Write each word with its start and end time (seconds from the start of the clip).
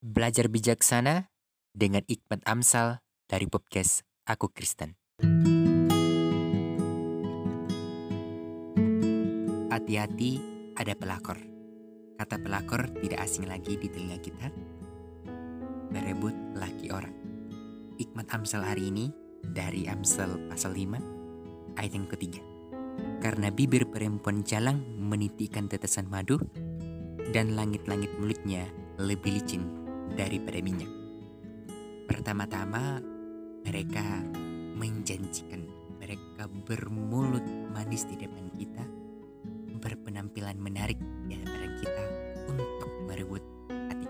Belajar 0.00 0.48
bijaksana 0.48 1.28
dengan 1.76 2.00
Ikmat 2.08 2.40
Amsal 2.48 3.04
dari 3.28 3.44
podcast 3.44 4.00
Aku 4.24 4.48
Kristen. 4.48 4.96
Hati-hati 9.68 10.40
ada 10.80 10.96
pelakor. 10.96 11.36
Kata 12.16 12.40
pelakor 12.40 12.88
tidak 13.04 13.28
asing 13.28 13.44
lagi 13.44 13.76
di 13.76 13.92
telinga 13.92 14.16
kita. 14.24 14.48
Berebut 15.92 16.56
laki 16.56 16.88
orang. 16.96 17.12
Ikmat 18.00 18.32
Amsal 18.32 18.64
hari 18.64 18.88
ini 18.88 19.12
dari 19.44 19.84
Amsal 19.84 20.48
pasal 20.48 20.80
5 20.80 21.76
ayat 21.76 21.92
yang 21.92 22.08
ketiga. 22.08 22.40
Karena 23.20 23.52
bibir 23.52 23.84
perempuan 23.84 24.48
jalang 24.48 24.80
menitikan 24.96 25.68
tetesan 25.68 26.08
madu 26.08 26.40
dan 27.36 27.52
langit-langit 27.52 28.08
mulutnya 28.16 28.64
lebih 28.96 29.36
licin 29.36 29.79
daripada 30.14 30.58
minyak. 30.62 30.90
Pertama-tama 32.10 32.98
mereka 33.62 34.24
menjanjikan, 34.74 35.62
mereka 36.00 36.48
bermulut 36.66 37.44
manis 37.70 38.08
di 38.08 38.16
depan 38.18 38.50
kita, 38.56 38.84
berpenampilan 39.78 40.58
menarik 40.58 40.98
di 41.28 41.38
hadapan 41.38 41.72
kita 41.78 42.04
untuk 42.50 42.92
merebut 43.06 43.44
hati. 43.70 44.08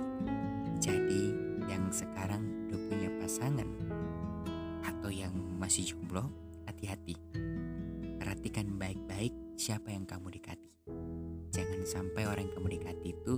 Jadi 0.80 1.22
yang 1.68 1.90
sekarang 1.92 2.42
udah 2.70 2.80
punya 2.88 3.10
pasangan 3.20 3.68
atau 4.86 5.10
yang 5.12 5.34
masih 5.60 5.92
jomblo, 5.92 6.30
hati-hati. 6.66 7.18
Perhatikan 8.16 8.78
baik-baik 8.80 9.32
siapa 9.60 9.92
yang 9.92 10.08
kamu 10.08 10.40
dekati. 10.40 10.70
Jangan 11.50 11.82
sampai 11.84 12.24
orang 12.24 12.48
yang 12.48 12.54
kamu 12.56 12.68
dekati 12.80 13.08
itu 13.12 13.34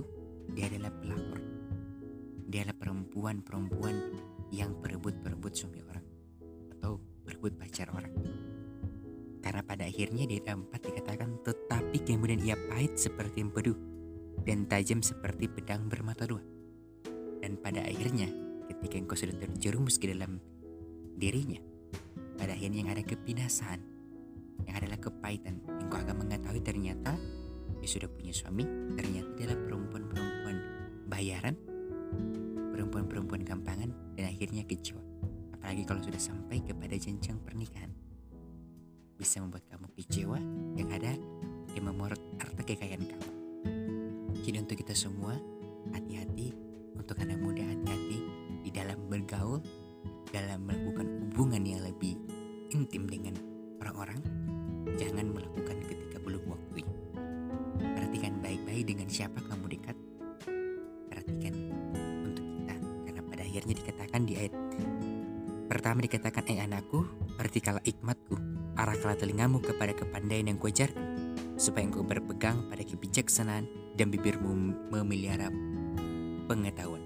perempuan-perempuan 3.13 3.93
yang 4.49 4.73
berebut-berebut 4.81 5.53
suami 5.53 5.85
orang 5.85 6.01
atau 6.73 6.97
berebut 7.21 7.53
pacar 7.61 7.85
orang. 7.93 8.09
Karena 9.37 9.61
pada 9.61 9.85
akhirnya 9.85 10.25
di 10.25 10.41
ayat 10.41 10.57
4 10.57 10.73
dikatakan 10.73 11.29
tetapi 11.45 11.97
kemudian 12.09 12.41
ia 12.41 12.57
pahit 12.73 12.97
seperti 12.97 13.45
empedu 13.45 13.77
dan 14.49 14.65
tajam 14.65 15.05
seperti 15.05 15.45
pedang 15.45 15.85
bermata 15.85 16.25
dua. 16.25 16.41
Dan 17.37 17.61
pada 17.61 17.85
akhirnya 17.85 18.33
ketika 18.73 18.97
engkau 18.97 19.13
sudah 19.13 19.37
terjerumus 19.37 20.01
ke 20.01 20.09
dalam 20.09 20.41
dirinya, 21.13 21.61
pada 22.33 22.57
akhirnya 22.57 22.81
yang 22.81 22.91
ada 22.97 23.05
kebinasaan, 23.05 23.77
yang 24.65 24.73
adalah 24.73 24.97
kepahitan. 24.97 25.61
Engkau 25.85 26.01
akan 26.01 26.25
mengetahui 26.25 26.65
ternyata 26.65 27.13
dia 27.77 27.89
sudah 27.93 28.09
punya 28.09 28.33
suami, 28.33 28.65
ternyata 28.97 29.37
adalah 29.37 29.59
perempuan-perempuan 29.69 30.57
bayaran, 31.13 31.53
perempuan-perempuan 32.73 33.45
gampangan, 33.45 34.17
dan 34.17 34.25
akhirnya 34.25 34.65
kecewa. 34.65 34.99
Apalagi 35.53 35.85
kalau 35.85 36.01
sudah 36.01 36.17
sampai 36.17 36.65
kepada 36.65 36.97
jenjang 36.97 37.37
pernikahan. 37.45 37.93
Bisa 39.13 39.39
membuat 39.39 39.69
kamu 39.69 39.87
kecewa, 39.93 40.41
yang 40.73 40.89
ada 40.89 41.13
dia 41.69 41.81
memorot 41.85 42.19
harta 42.41 42.61
kekayaan 42.65 43.05
kamu. 43.05 43.29
Jadi 44.41 44.57
untuk 44.57 44.77
kita 44.81 44.97
semua, 44.97 45.37
hati-hati 45.93 46.51
untuk 46.97 47.15
anak 47.21 47.39
muda 47.39 47.63
hati-hati 47.63 48.19
di 48.65 48.69
dalam 48.73 48.97
bergaul, 49.07 49.61
dalam 50.33 50.65
melakukan 50.65 51.05
hubungan 51.29 51.63
yang 51.63 51.81
lebih 51.85 52.17
intim 52.73 53.05
dengan 53.05 53.37
orang-orang. 53.79 54.19
Jangan 54.97 55.31
melakukan 55.31 55.77
ketika 55.87 56.17
belum 56.21 56.43
waktunya. 56.49 56.95
Perhatikan 57.79 58.41
baik-baik 58.43 58.83
dengan 58.93 59.07
siapa 59.07 59.39
akhirnya 63.53 63.85
dikatakan 63.85 64.25
di 64.25 64.33
ayat 64.33 64.53
pertama 65.69 66.01
dikatakan, 66.01 66.41
"Eh 66.49 66.57
anakku, 66.57 67.05
perhatikanlah 67.37 67.85
hikmatku, 67.85 68.33
arahkanlah 68.73 69.13
telingamu 69.13 69.61
kepada 69.61 69.93
kepandaian 69.93 70.49
yang 70.49 70.57
kuajarkan, 70.57 71.37
supaya 71.53 71.85
engkau 71.85 72.01
berpegang 72.01 72.65
pada 72.65 72.81
kebijaksanaan 72.81 73.69
dan 73.93 74.09
bibirmu 74.09 74.73
memelihara 74.89 75.53
pengetahuan." 76.49 77.05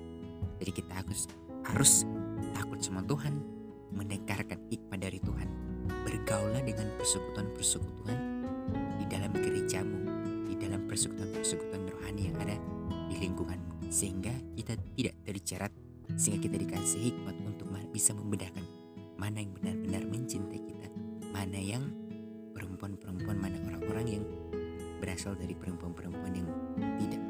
Jadi 0.63 0.72
kita 0.72 1.03
harus 1.03 1.27
harus 1.67 2.07
takut 2.55 2.79
sama 2.79 3.03
Tuhan, 3.03 3.43
mendengarkan 3.91 4.72
hikmat 4.72 5.03
dari 5.03 5.19
Tuhan. 5.19 5.51
Bergaulah 6.07 6.63
dengan 6.63 6.88
persekutuan-persekutuan 6.95 8.19
di 9.03 9.05
dalam 9.11 9.35
gerejamu, 9.35 9.99
di 10.47 10.55
dalam 10.55 10.88
persekutuan-persekutuan 10.88 11.91
rohani 11.91 12.31
yang 12.31 12.38
ada 12.39 12.55
di 13.11 13.19
lingkunganmu. 13.19 13.91
Sehingga 13.91 14.31
kita 14.55 14.79
tidak 14.95 15.16
terjerat, 15.27 15.72
sehingga 16.16 16.47
kita 16.47 16.56
dikasih 16.63 17.12
hikmat 17.12 17.35
untuk 17.44 17.68
bisa 17.97 18.13
membedakan 18.13 18.62
mana 19.18 19.41
yang 19.41 19.51
benar-benar 19.57 20.03
mencintai 20.06 20.62
kita, 20.62 20.88
mana 21.34 21.57
yang 21.57 21.90
perempuan-perempuan, 22.53 23.41
mana 23.41 23.57
orang-orang 23.66 24.22
yang 24.22 24.23
berasal 25.01 25.34
dari 25.34 25.57
perempuan-perempuan 25.57 26.34
yang 26.38 26.47
tidak 27.01 27.22